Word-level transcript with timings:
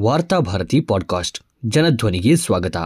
Varthabharati 0.00 0.80
podcast. 0.80 1.40
ಜನಧ್ವನಿಗೆ 1.64 2.36
ಸ್ವಾಗತ. 2.36 2.76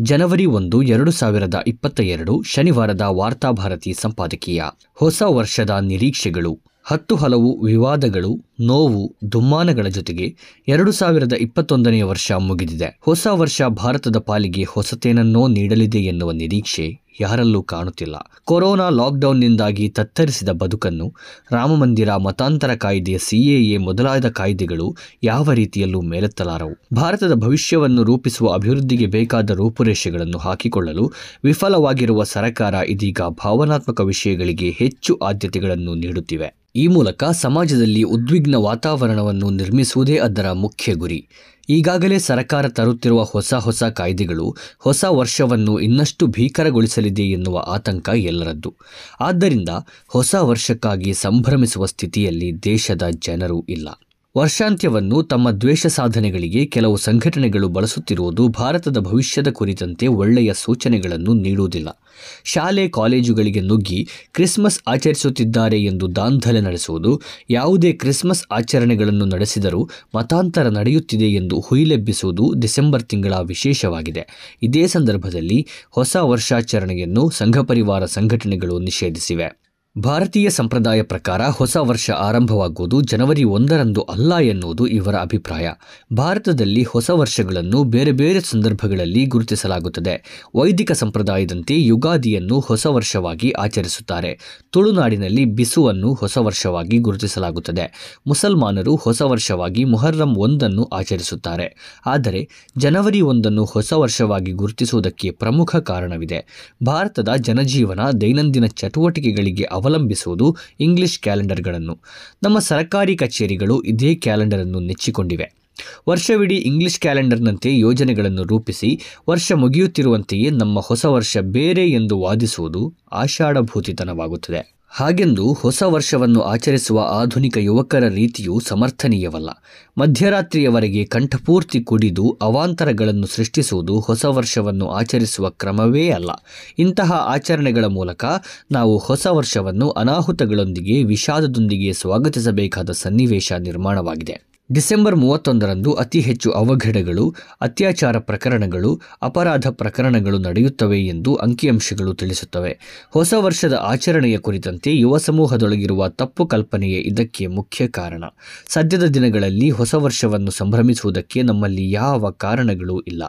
ಜನವರಿ 0.00 0.46
ಒಂದು, 0.46 0.82
ಎರಡು 0.82 1.10
ಸಾವಿರದ 1.10 1.54
ಇಪ್ಪತ್ತ 1.66 2.00
ಎರಡು, 2.00 2.42
ಶನಿವಾರದ 2.42 3.00
ವಾರ್ತಾಭಾರತಿ 3.00 3.92
ಸಂಪಾದಕೀಯ. 3.92 4.62
ಹೊಸ 4.94 5.22
ವರ್ಷದ 5.26 5.70
ನಿರೀಕ್ಷೆಗಳು. 5.70 6.60
ಹತ್ತು 6.84 7.16
ಹಲವು 7.16 7.64
ವಿವಾದಗಳು, 7.64 8.44
ನೋವು, 8.60 9.16
ದುಮ್ಮಾನಗಳ 9.32 9.86
ಜೊತೆಗೆ 9.88 10.36
ಎರಡು 10.68 10.92
ಸಾವಿರದ 10.92 11.32
ಇಪ್ಪತ್ತೊಂದನೆಯ 11.32 12.04
ವರ್ಷ 12.04 12.32
ಮುಗಿದಿದೆ. 12.32 12.98
ಹೊಸ 13.00 13.26
ವರ್ಷ 13.30 13.62
ಭಾರತದ 13.62 14.16
ಪಾಲಿಗೆ 14.16 14.62
ಹೊಸತೇನನ್ನೋ 14.62 15.48
ನೀಡಲಿದೆ 15.48 15.98
ಎನ್ನುವ 15.98 16.30
ನಿರೀಕ್ಷೆ 16.30 17.01
ಯಾರಲ್ಲೂ 17.20 17.62
ಕಾಣುತ್ತಿಲ್ಲ. 17.62 18.14
ಕೊರೋನಾ 18.44 18.88
ಲಾಕ್ಡೌನ್ನಿಂದಾಗಿ 18.88 19.88
ತತ್ತರಿಸಿದ 19.88 20.48
ಬದುಕನ್ನು 20.48 21.14
ರಾಮಮಂದಿರ 21.52 22.16
ಮತಾಂತರ 22.16 22.74
ಕಾಯ್ದೆ 22.74 23.18
ಸಿಎಎ 23.18 23.76
ಮೊದಲಾದ 23.76 24.28
ಕಾಯ್ದೆಗಳು 24.28 24.96
ಯಾವ 25.22 25.52
ರೀತಿಯಲ್ಲೂ 25.52 26.00
ಮೇಲೆತ್ತಲಾರವು. 26.00 26.94
ಭಾರತದ 26.94 27.34
ಭವಿಷ್ಯವನ್ನು 27.34 28.02
ರೂಪಿಸುವ 28.02 28.52
ಅಭಿವೃದ್ಧಿಗೆ 28.52 29.06
ಬೇಕಾದ 29.06 29.50
ರೂಪುರೇಷೆಗಳನ್ನು 29.50 30.38
ಹಾಕಿಕೊಳ್ಳಲು 30.38 31.12
ವಿಫಲವಾಗಿರುವ 31.44 32.22
ಸರಕಾರ 32.22 32.74
ಇದೀಗ 32.74 33.20
ಭಾವನಾತ್ಮಕ 33.22 34.00
ವಿಷಯಗಳಿಗೆ 34.00 34.70
ಹೆಚ್ಚು 34.70 35.16
ಆದ್ಯತೆಗಳನ್ನು 35.16 35.94
ನೀಡುತ್ತಿವೆ. 35.94 36.61
ಈ 36.76 36.86
ಮೂಲಕ 36.86 37.24
ಸಮಾಜದಲ್ಲಿ 37.24 38.02
ಉದ್ವಿಗ್ನ 38.02 38.54
ವಾತಾವರಣವನ್ನು 38.54 39.50
ನಿರ್ಮಿಸುವುದೇ 39.50 40.16
ಅದರ 40.16 40.52
ಮುಖ್ಯ 40.52 40.94
ಗುರಿ. 40.94 41.28
ಈಗಾಗಲೇ 41.68 42.18
ಸರ್ಕಾರ 42.18 42.68
ತರುತ್ತಿರುವ 42.68 43.22
ಹೊಸ 43.22 43.54
ಹೊಸ 43.54 43.84
ಕಾಯ್ದೆಗಳು 43.84 44.56
ಹೊಸ 44.78 45.04
ವರ್ಷವನ್ನು 45.08 45.78
ಇನ್ನಷ್ಟು 45.78 46.26
ಭೀಕರಗೊಳಿಸಲಿದೆ 46.26 47.22
ಎನ್ನುವ 47.22 47.58
ಆತಂಕ 47.58 48.08
ಎಲ್ಲರದ್ದು. 48.08 48.74
ಆದ್ದರಿಂದ 49.20 49.68
ಹೊಸ 50.08 50.34
ವರ್ಷಕ್ಕಾಗಿ 50.34 51.14
ಸಂಭ್ರಮಿಸುವ 51.14 51.86
ಸ್ಥಿತಿಯಲ್ಲಿ 51.86 52.62
ದೇಶದ 52.62 53.02
ಜನರು 53.10 53.64
ಇಲ್ಲ. 53.68 53.88
ವರ್ಷಾಂತ್ಯವನ್ನು 54.36 55.22
ತಮ್ಮ 55.22 55.50
ದ್ವೇಷ 55.50 55.86
ಸಾಧನೆಗಳಿಗೆ 55.86 56.66
ಕೆಲವು 56.66 56.96
ಸಂಘಟನೆಗಳು 56.96 57.68
ಬಳಸುತ್ತಿರುವುದು 57.68 58.48
ಭಾರತದ 58.48 58.98
ಭವಿಷ್ಯದ 58.98 59.48
ಕುರಿತಂತೆ 59.48 60.06
ಒಳ್ಳೆಯ 60.06 60.52
ಸೂಚನೆಗಳನ್ನು 60.54 61.34
ನೀಡುವುದಿಲ್ಲ. 61.34 62.00
ಶಾಲೆ 62.44 62.88
ಕಾಲೇಜುಗಳಿಗೆ 62.88 63.60
ನುಗ್ಗಿ 63.60 64.08
ಕ್ರಿಸ್ಮಸ್ 64.34 64.80
ಆಚರಿಸುತ್ತಿದ್ದಾರೆ 64.88 65.82
ಎಂದು 65.82 66.16
ದಾಂಧಲೆ 66.16 66.60
ನಡೆಸುವುದು, 66.60 67.22
ಯಾವುದೇ 67.50 67.92
ಕ್ರಿಸ್ಮಸ್ 67.92 68.44
ಆಚರಣೆಗಳನ್ನು 68.52 69.24
ನಡೆಸಿದರೂ 69.24 69.88
ಮತಾಂತರ 70.14 70.68
ನಡೆಯುತ್ತಿದೆ 70.68 71.28
ಎಂದು 71.30 71.60
ಹುಯಿಲೆಬ್ಬಿಸುವುದು 71.60 72.52
ಡಿಸೆಂಬರ್ 72.58 73.02
ತಿಂಗಳ 73.02 73.34
ವಿಶೇಷವಾಗಿದೆ. 73.34 74.26
ಇದೇ 74.62 74.86
ಸಂದರ್ಭದಲ್ಲಿ 74.86 75.66
ಹೊಸ 75.90 76.16
ವರ್ಷಾಚರಣೆಯನ್ನು 76.16 77.30
ಸಂಘ 77.30 77.58
ಪರಿವಾರ 77.58 78.04
ಸಂಘಟನೆಗಳು 78.04 78.78
ನಿಷೇಧಿಸಿವೆ. 78.78 79.61
ಭಾರತೀಯ 79.98 80.50
ಸಂಪ್ರದಾಯ 80.50 81.02
ಪ್ರಕಾರ 81.02 81.42
ಹೊಸ 81.42 81.76
ವರ್ಷ 81.76 82.10
ಆರಂಭವಾಗುವುದು 82.10 83.00
ಜನವರಿ 83.00 83.44
ಒಂದರಂದು 83.44 84.02
ಅಲ್ಲ 84.02 84.38
ಎನ್ನುವುದು 84.38 84.86
ಇವರ 84.86 85.14
ಅಭಿಪ್ರಾಯ. 85.14 85.70
ಭಾರತದಲ್ಲಿ 86.12 86.82
ಹೊಸ 86.82 87.10
ವರ್ಷಗಳನ್ನು 87.10 87.84
ಬೇರೆ 87.84 88.12
ಬೇರೆ 88.12 88.40
ಸಂದರ್ಭಗಳಲ್ಲಿ 88.40 89.26
ಗುರುತಿಸಲಾಗುತ್ತದೆ. 89.26 90.46
ವೈದಿಕ 90.56 90.92
ಸಂಪ್ರದಾಯದಂತೆ 90.92 91.82
ಯುಗಾದಿಯನ್ನು 91.82 92.60
ಹೊಸ 92.60 92.86
ವರ್ಷವಾಗಿ 92.86 93.50
ಆಚರಿಸುತ್ತಾರೆ. 93.50 94.38
ತುಳುನಾಡಿನಲ್ಲಿ 94.70 95.44
ಬಿಸುವನ್ನು 95.44 96.14
ಹೊಸ 96.14 96.38
ವರ್ಷವಾಗಿ 96.38 96.98
ಗುರುತಿಸಲಾಗುತ್ತದೆ. 96.98 98.18
ಮುಸಲ್ಮಾನರು 98.26 98.96
ಹೊಸ 98.96 99.22
ವರ್ಷವಾಗಿ 99.22 99.84
ಮೊಹರ್ರಂ 99.84 100.34
ಒಂದನ್ನು 100.36 100.84
ಆಚರಿಸುತ್ತಾರೆ. 100.84 102.00
ಆದರೆ 102.06 102.48
ಜನವರಿ 102.78 103.20
ಒಂದನ್ನು 103.20 103.64
ಹೊಸ 103.64 103.92
ವರ್ಷವಾಗಿ 103.92 104.52
ಗುರುತಿಸುವುದಕ್ಕೆ 104.52 105.30
ಪ್ರಮುಖ 105.30 105.76
ಕಾರಣವಿದೆ. 105.76 106.70
ಭಾರತದ 106.86 107.28
ಜನಜೀವನ 107.36 108.00
ದೈನಂದಿನ 108.20 108.66
ಚಟುವಟಿಕೆಗಳಿಗೆ 108.66 109.64
ಅವಲಂಬಿಸುವುದು 109.82 110.56
ಇಂಗ್ಲಿಷ್ 110.80 111.18
ಕ್ಯಾಲೆಂಡರ್ಗಳನ್ನು 111.18 111.98
ನಮ್ಮ 112.42 112.58
ಸರ್ಕಾರಿ 112.58 113.16
ಕಚೇರಿಗಳು 113.16 113.82
ಇದೇ 113.82 114.14
ಕ್ಯಾಲೆಂಡರನ್ನು 114.14 114.80
ನೆಚ್ಚಿಕೊಂಡಿವೆ. 114.80 115.62
ವರ್ಷವಿಡೀ 116.08 116.54
ಇಂಗ್ಲಿಷ್ 116.54 117.00
ಕ್ಯಾಲೆಂಡರ್ನಂತೆ 117.00 117.78
ಯೋಜನೆಗಳನ್ನು 117.78 118.42
ರೂಪಿಸಿ 118.42 119.00
ವರ್ಷ 119.30 119.52
ಮುಗಿಯುತ್ತಿರುವಂತೆಯೇ 119.52 120.50
ನಮ್ಮ 120.50 120.80
ಹೊಸ 120.80 121.04
ವರ್ಷ 121.04 121.36
ಬೇರೆ 121.40 121.90
ಎಂದು 121.90 122.20
ವಾದಿಸುವುದು 122.20 122.94
ಆಷಾಢಭೂತಿತನವಾಗುತ್ತದೆ. 123.12 124.81
ಹಾಗೆಂದು 124.94 125.52
ಹೊಸ 125.52 125.82
ವರ್ಷವನ್ನು 125.82 126.40
ಆಚರಿಸುವ 126.40 127.00
ಆಧುನಿಕ 127.00 127.56
ಯುವಕರ 127.56 128.08
ರೀತಿಯು 128.08 128.60
ಸಮರ್ಥನೀಯವಲ್ಲ. 128.60 129.50
ಮಧ್ಯರಾತ್ರಿಯವರೆಗೆ 129.98 131.04
ಕಂಠಪೂರ್ತಿ 131.04 131.80
ಕುಡಿದು 131.80 132.38
ಅವಾಂತರಗಳನ್ನು 132.42 133.26
ಸೃಷ್ಟಿಸುವುದು 133.26 134.00
ಹೊಸ 134.00 134.24
ವರ್ಷವನ್ನು 134.24 134.90
ಆಚರಿಸುವ 134.90 135.50
ಕ್ರಮವೇ 135.50 136.10
ಅಲ್ಲ. 136.10 136.30
ಇಂತಹ 136.78 137.12
ಆಚರಣೆಗಳ 137.12 137.84
ಮೂಲಕ 137.84 138.24
ನಾವು 138.70 138.98
ಹೊಸ 138.98 139.26
ವರ್ಷವನ್ನು 139.26 139.90
ಅನಾಹುತಗಳೊಂದಿಗೆ 139.90 141.04
ವಿಷಾದದೊಂದಿಗೆ 141.04 141.92
ಸ್ವಾಗತಿಸಬೇಕಾದ 141.92 142.90
ಸನ್ನಿವೇಶ 142.90 143.52
ನಿರ್ಮಾಣವಾಗಿದೆ. 143.52 144.52
ಡಿಸೆಂಬರ್ 144.72 145.16
ಮೂವತ್ತೊಂದರಂದು 145.16 145.92
ಅತಿ 145.92 146.20
ಹೆಚ್ಚು 146.20 146.50
ಅವಘಡಗಳು, 146.50 147.34
ಅತ್ಯಾಚಾರ 147.60 148.18
ಪ್ರಕರಣಗಳು, 148.18 149.00
ಅಪರಾಧ 149.22 149.66
ಪ್ರಕರಣಗಳು 149.70 150.38
ನಡೆಯುತ್ತವೆ 150.38 151.00
ಎಂದು 151.00 151.34
ಅಂಕಿಅಂಶಗಳು 151.34 152.14
ತಿಳಿಸುತ್ತವೆ. 152.14 152.78
ಹೊಸ 153.10 153.34
ವರ್ಷದ 153.38 153.78
ಆಚರಣೆಯ 153.80 154.38
ಕುರಿತಂತೆ 154.38 154.96
ಯುವ 154.96 155.18
ಸಮೂಹದೊಳಗಿರುವ 155.18 156.08
ತಪ್ಪು 156.08 156.46
ಕಲ್ಪನೆಯೇ 156.46 157.00
ಇದಕ್ಕೆ 157.00 157.46
ಮುಖ್ಯ 157.46 157.88
ಕಾರಣ. 157.88 158.24
ಸದ್ಯದ 158.68 159.04
ದಿನಗಳಲ್ಲಿ 159.04 159.70
ಹೊಸ 159.70 159.94
ವರ್ಷವನ್ನು 159.94 160.50
ಸಂಭ್ರಮಿಸುವುದಕ್ಕೆ 160.50 161.42
ನಮ್ಮಲ್ಲಿ 161.42 161.90
ಯಾವ 161.90 162.30
ಕಾರಣಗಳೂ 162.30 163.00
ಇಲ್ಲ. 163.00 163.22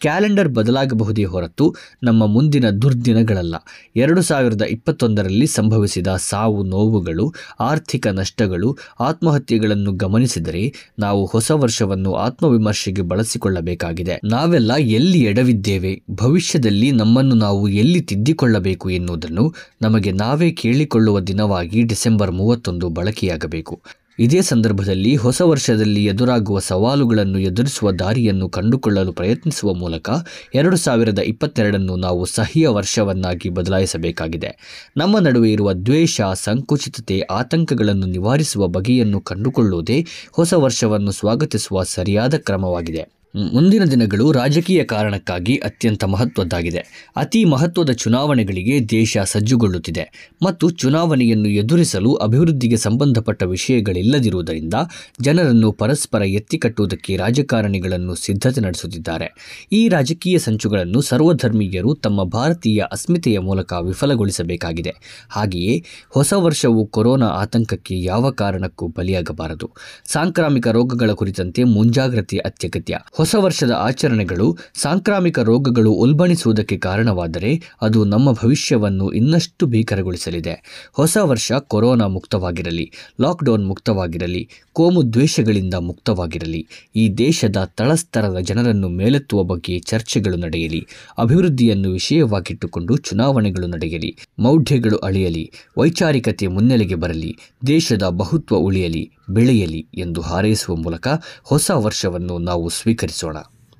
ಕ್ಯಾಲೆಂಡರ್ 0.00 0.48
ಬದಲಾಗಬಹುದೇ 0.48 1.24
ಹೊರತು 1.24 1.74
ನಮ್ಮ 2.02 2.26
ಮುಂದಿನ 2.26 2.70
ದುರ್ದಿನಗಳಲ್ಲ. 2.70 3.54
ಎರಡು 3.96 4.22
ಸಾವಿರದ 4.22 4.62
ಇಪ್ಪತ್ತೊಂದರಲ್ಲಿ 4.62 5.46
ಸಂಭವಿಸಿದ 5.46 6.06
ಸಾವು 6.06 6.62
ನೋವುಗಳು, 6.62 7.34
ಆರ್ಥಿಕ 7.60 8.06
ನಷ್ಟಗಳು, 8.06 8.78
ಆತ್ಮಹತ್ಯೆಗಳನ್ನು 9.00 9.92
ಗಮನಿಸಿದರೆ 9.92 10.81
ನಾವು 10.98 11.26
ಹೊಸ 11.26 11.50
ವರ್ಷವನ್ನು 11.50 12.14
ಆತ್ಮವಿಮರ್ಶೆಗೆ 12.14 13.02
ಬಳಸಿಕೊಳ್ಳಬೇಕಾಗಿದೆ. 13.02 14.20
ನಾವೆಲ್ಲ 14.24 14.72
ಎಲ್ಲಿ 14.74 15.20
ಎಡವಿದ್ದೇವೆ? 15.20 16.02
ಭವಿಷ್ಯದಲ್ಲಿ 16.10 16.92
ನಮ್ಮನ್ನು 16.92 17.34
ನಾವು 17.34 17.68
ಎಲ್ಲಿ 17.68 18.00
ತಿದ್ದಿಕೊಳ್ಳಬೇಕು 18.00 18.90
ಎನ್ನುವುದನ್ನು 18.90 19.54
ನಮಗೆ 19.82 20.12
ನಾವೇ 20.12 20.50
ಕೇಳಿಕೊಳ್ಳುವ 20.50 21.20
ದಿನವಾಗಿ 21.20 21.82
ಡಿಸೆಂಬರ್ 21.82 22.32
ಮೂವತ್ತೊಂದು 22.32 22.88
ಬಳಕೆಯಾಗಬೇಕು. 22.88 23.82
ಇದೇ 24.18 24.40
ಸಂದರ್ಭದಲ್ಲಿ 24.40 25.16
ಹೊಸ 25.16 25.42
ವರ್ಷದಲ್ಲಿ 25.42 26.04
ಎದುರಾಗುವ 26.04 26.58
ಸವಾಲುಗಳನ್ನು 26.58 27.38
ಎದುರಿಸುವ 27.38 27.92
ದಾರಿಯನ್ನು 27.92 28.48
ಕಂಡುಕೊಳ್ಳಲು 28.48 29.12
ಪ್ರಯತ್ನಿಸುವ 29.12 29.74
ಮೂಲಕ 29.74 30.10
ಎರಡು 30.54 30.76
ಸಾವಿರದ 30.76 31.18
ಇಪ್ಪತ್ತೆರಡನ್ನು 31.18 31.96
ನಾವು 31.96 32.24
ಸಹಿಯ 32.24 32.68
ವರ್ಷವನ್ನಾಗಿ 32.68 33.48
ಬದಲಾಯಿಸಬೇಕಾಗಿದೆ. 33.48 34.56
ನಮ್ಮ 34.96 35.18
ನಡುವೆ 35.18 35.52
ಇರುವ 35.52 35.72
ದ್ವೇಷ, 35.72 36.20
ಸಂಕುಚಿತತೆ, 36.34 37.20
ಆತಂಕಗಳನ್ನು 37.20 38.06
ನಿವಾರಿಸುವ 38.06 38.66
ಬಗೆಯನ್ನು 38.66 39.20
ಕಂಡುಕೊಳ್ಳುವುದೇ 39.20 40.06
ಹೊಸ 40.32 40.54
ವರ್ಷವನ್ನು 40.54 41.10
ಸ್ವಾಗತಿಸುವ 41.10 41.82
ಸರಿಯಾದ 41.82 42.34
ಕ್ರಮವಾಗಿದೆ. 42.34 43.21
ಮುಂದಿನ 43.34 43.84
ದಿನಗಳು 43.84 44.32
ರಾಜಕೀಯ 44.32 44.84
ಕಾರಣಕ್ಕಾಗಿ 44.84 45.56
ಅತ್ಯಂತ 45.56 46.04
ಮಹತ್ವದ್ದಾಗಿದೆ. 46.04 47.10
ಅತಿ 47.16 47.44
ಮಹತ್ವದ 47.44 47.90
ಚುನಾವಣೆಗಳಿಗೆ 47.90 48.88
ದೇಶ 48.90 49.18
ಸಜ್ಜುಗೊಳ್ಳುತ್ತಿದೆ. 49.24 50.34
ಮತ್ತು 50.42 50.70
ಚುನಾವಣೆಯನ್ನು 50.70 51.48
ಎದುರಿಸಲು 51.48 52.14
ಅಭಿವೃದ್ಧಿಗೆ 52.14 52.76
ಸಂಬಂಧಪಟ್ಟ 52.76 53.42
ವಿಷಯಗಳಿಲ್ಲದಿರುವುದರಿಂದ 53.42 54.74
ಜನರನ್ನು 55.20 55.72
ಪರಸ್ಪರ 55.72 56.22
ಎತ್ತಿಕಟ್ಟುವುದಕ್ಕೆ 56.22 57.16
ರಾಜಕಾರಣಿಗಳನ್ನು 57.16 58.14
ಸಿದ್ಧತೆ 58.14 58.60
ನಡೆಸುತ್ತಿದ್ದಾರೆ. 58.60 59.58
ಈ 59.72 59.88
ರಾಜಕೀಯ 59.88 60.38
ಸಂಚುಗಳನ್ನು 60.38 61.00
ಸರ್ವಧರ್ಮೀಯರು 61.00 61.94
ತಮ್ಮ 61.94 62.24
ಭಾರತೀಯ 62.24 62.84
ಅಸ್ಮಿತೆಯ 62.92 63.38
ಮೂಲಕ 63.38 63.72
ವಿಫಲಗೊಳಿಸಬೇಕಾಗಿದೆ. 63.72 64.94
ಹಾಗೆಯೇ 65.30 65.84
ಹೊಸ 66.10 66.32
ವರ್ಷವು 66.32 66.86
ಕೊರೋನಾ 66.86 67.26
ಆತಂಕಕ್ಕೆ 67.26 68.02
ಯಾವ 68.02 68.30
ಕಾರಣಕ್ಕೂ 68.30 68.86
ಬಲಿಯಾಗಬಾರದು. 68.88 69.70
ಸಾಂಕ್ರಾಮಿಕ 70.06 70.68
ರೋಗಗಳ 70.68 71.10
ಕುರಿತಂತೆ 71.12 71.64
ಮುಂಜಾಗ್ರತೆ 71.64 72.36
ಅತ್ಯಗತ್ಯ. 72.36 72.98
ಹೊಸ 73.22 73.34
ವರ್ಷದ 73.38 73.70
ಆಚರಣೆಗಳು, 73.70 74.58
ಸಾಂಕ್ರಾಮಿಕ 74.74 75.38
ರೋಗಗಳು 75.38 75.90
ಉಲ್ಬಣಿಸುವುದಕ್ಕೆ 75.92 76.76
ಕಾರಣವಾದರೆ 76.76 77.62
ಅದು 77.82 78.04
ನಮ್ಮ 78.04 78.32
ಭವಿಷ್ಯವನ್ನು 78.32 79.10
ಇನ್ನಷ್ಟು 79.10 79.66
ಭೀಕರಗೊಳಿಸಲಿದೆ. 79.66 80.54
ಹೊಸ 80.92 81.16
ವರ್ಷ 81.22 81.52
ಕೊರೋನಾ 81.52 82.06
ಮುಕ್ತವಾಗಿರಲಿ, 82.06 82.92
ಲಾಕ್ಡೌನ್ 83.20 83.66
ಮುಕ್ತವಾಗಿರಲಿ, 83.66 84.48
ಕೋಮು 84.72 85.12
ದ್ವೇಷಗಳಿಂದ 85.12 85.74
ಮುಕ್ತವಾಗಿರಲಿ, 85.74 86.68
ಈ 86.96 87.08
ದೇಶದ 87.08 87.56
ತಳಸ್ತರದ 87.64 88.38
ಜನರನ್ನು 88.38 88.88
ಮೇಲೆತ್ತುವ 88.88 89.42
ಬಗ್ಗೆ 89.42 89.78
ಚರ್ಚೆಗಳು 89.78 90.36
ನಡೆಯಲಿ, 90.36 90.86
ಅಭಿವೃದ್ಧಿಯನ್ನು 91.18 91.90
ವಿಷಯವಾಗಿಟ್ಟುಕೊಂಡು 91.90 92.96
ಚುನಾವಣೆಗಳು 92.96 93.66
ನಡೆಯಲಿ, 93.66 94.16
ಮೌಢ್ಯಗಳು 94.38 94.96
ಅಳಿಯಲಿ, 94.96 95.52
ವೈಚಾರಿಕತೆ 95.78 96.46
ಮುನ್ನೆಲೆಗೆ 96.46 96.94
ಬರಲಿ, 96.94 97.36
ದೇಶದ 97.66 98.02
ಬಹುತ್ವ 98.02 98.56
ಉಳಿಯಲಿ, 98.56 99.10
ಬೆಳೆಯಲಿ 99.30 99.86
ಎಂದು 99.94 100.20
ಹಾರೈಸುವ 100.20 100.76
ಮೂಲಕ 100.76 101.08
ಹೊಸ 101.42 101.70
ವರ್ಷವನ್ನು 101.74 102.38
ನಾವು 102.38 102.68
വിളിച്ചോളാം 103.12 103.48